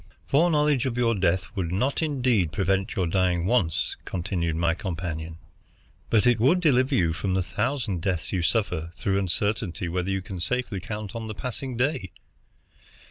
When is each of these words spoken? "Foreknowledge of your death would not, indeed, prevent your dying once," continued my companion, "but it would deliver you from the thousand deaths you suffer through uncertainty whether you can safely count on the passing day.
"Foreknowledge 0.25 0.87
of 0.87 0.97
your 0.97 1.13
death 1.13 1.45
would 1.55 1.71
not, 1.71 2.01
indeed, 2.01 2.51
prevent 2.51 2.95
your 2.95 3.05
dying 3.05 3.45
once," 3.45 3.95
continued 4.03 4.55
my 4.55 4.73
companion, 4.73 5.37
"but 6.09 6.25
it 6.25 6.39
would 6.39 6.59
deliver 6.59 6.95
you 6.95 7.13
from 7.13 7.35
the 7.35 7.43
thousand 7.43 8.01
deaths 8.01 8.33
you 8.33 8.41
suffer 8.41 8.89
through 8.95 9.19
uncertainty 9.19 9.87
whether 9.87 10.09
you 10.09 10.23
can 10.23 10.39
safely 10.39 10.79
count 10.79 11.13
on 11.15 11.27
the 11.27 11.35
passing 11.35 11.77
day. 11.77 12.09